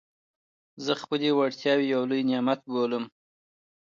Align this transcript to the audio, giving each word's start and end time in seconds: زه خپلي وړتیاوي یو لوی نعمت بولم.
زه 0.85 0.93
خپلي 1.01 1.29
وړتیاوي 1.33 1.85
یو 1.93 2.01
لوی 2.09 2.21
نعمت 2.29 2.59
بولم. 2.71 3.03